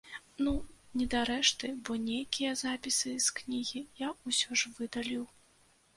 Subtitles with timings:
[0.45, 0.53] Ну,
[1.01, 5.23] не дарэшты, бо нейкія запісы з кнігі я ўсё ж выдаліў.